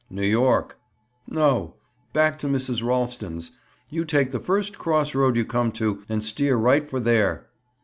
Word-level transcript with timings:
"New 0.09 0.25
York." 0.25 0.79
"No; 1.29 1.75
back 2.11 2.39
to 2.39 2.47
Mrs. 2.47 2.83
Ralston's. 2.83 3.51
You 3.91 4.03
take 4.03 4.31
the 4.31 4.39
first 4.39 4.79
cross 4.79 5.13
road 5.13 5.35
you 5.35 5.45
come 5.45 5.71
to 5.73 6.01
and 6.09 6.23
steer 6.23 6.57
right 6.57 6.89
for 6.89 6.99
there." 6.99 7.45